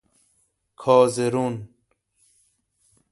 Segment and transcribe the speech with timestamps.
[0.75, 1.69] کازرون